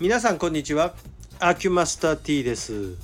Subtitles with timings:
[0.00, 0.94] 皆さんこんにちは。
[1.38, 2.96] アキュマスター T です。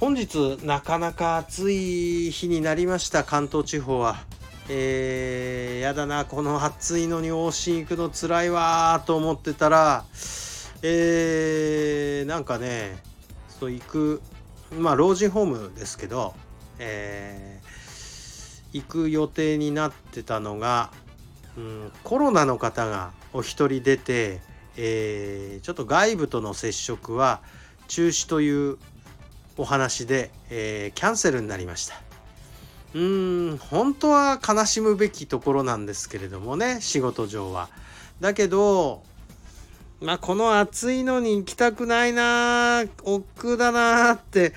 [0.00, 3.22] 本日なかなか暑い日になりました。
[3.22, 4.24] 関東地方は。
[4.70, 10.04] えー、やだなこの暑いのに往診行くの辛いわと思ってたら
[10.82, 12.98] えー、なんかね
[13.60, 14.22] そう行く
[14.78, 16.34] まあ老人ホームですけど、
[16.78, 20.90] えー、行く予定になってたのが、
[21.56, 24.40] うん、コロナの方がお一人出て
[24.80, 27.42] えー、ちょっと外部との接触は
[27.88, 28.78] 中止という
[29.56, 32.00] お話で、えー、キャンセルになりました。
[32.94, 37.68] うーん本当は悲しむべきところなんですけれどもね仕事上は。
[38.20, 39.02] だけど
[40.00, 44.54] まあこの暑いのに行きたくないな億劫だなって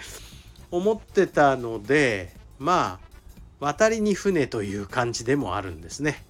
[0.69, 3.11] 思ってたのでまあ
[3.59, 6.23] 渡りに船という感じでもあるんですね。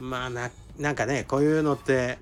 [0.00, 2.18] まあななんかねこういうのって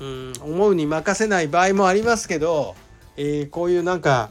[0.00, 0.32] うん。
[0.40, 2.74] 思うに任せない場合もありますけど、
[3.16, 4.30] えー、こういうなんか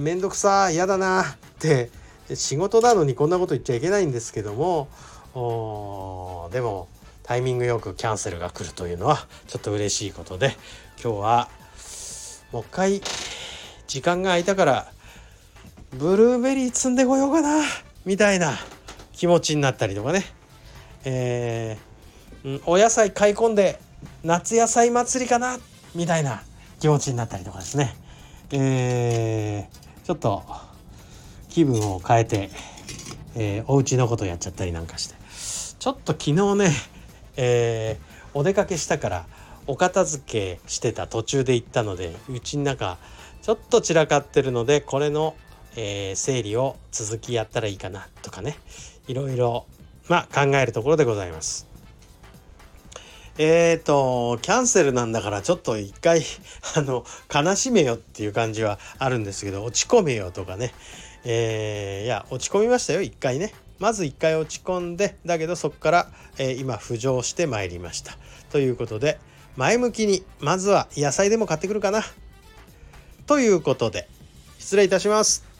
[0.00, 1.26] 面倒くさ嫌だなっ
[1.58, 1.90] て
[2.34, 4.88] 仕事なのにこんなこと言っちゃいけないんですけども
[6.52, 6.88] でも
[7.22, 10.54] タイミングよくキャンセルが来るというのはちょっと嬉しいことで
[11.02, 11.48] 今日は
[12.52, 13.00] もう一回
[13.86, 14.92] 時間が空いたから
[15.94, 17.62] ブルーベリー摘んでこようかな
[18.04, 18.52] みたいな
[19.12, 20.24] 気持ちになったりとかね、
[21.04, 23.80] えー、お野菜買い込んで
[24.24, 25.58] 夏野菜祭りかな
[25.94, 26.42] みたいな
[26.80, 27.94] 気持ちになったりとかですね、
[28.52, 30.42] えー、ちょっと
[31.50, 32.50] 気分を変えて、
[33.36, 35.14] えー、お家のことやっちゃったりなんかして
[35.78, 36.70] ちょっと昨日ね、
[37.36, 39.26] えー、お出かけしたから
[39.66, 42.96] お片付けしてた途中で行ったのでうちの中
[43.42, 45.36] ちょっと散らかってるのでこれの、
[45.76, 48.56] えー、整理を続きやったらいいかなとかね
[49.06, 49.66] いろいろ
[50.08, 51.73] まあ考えるところでございます。
[53.36, 56.22] えっ、ー、と、キャンセルなんだからちょっと一回、
[56.76, 60.72] あの、悲しめよっていう感じはあるんですけど、落ち込めよとかね。
[61.24, 63.52] えー、いや、落ち込みましたよ、一回ね。
[63.80, 68.16] まず一回落ち込んで、だけどそこから、えー、今浮上してまいりました。
[68.50, 69.18] ということで、
[69.56, 72.04] 前向きに、まずは野菜でも買ってくるかな。
[73.26, 74.08] ということで、
[74.60, 75.53] 失礼いたします。